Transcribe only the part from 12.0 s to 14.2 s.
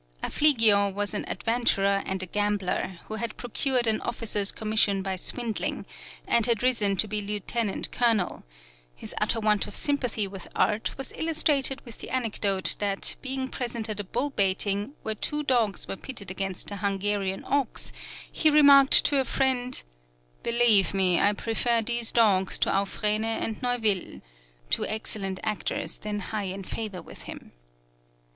anecdote that being present at a